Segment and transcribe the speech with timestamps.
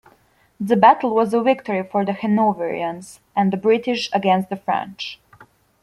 [0.59, 5.19] The Battle was a victory for the Hanoverians and the British against the French.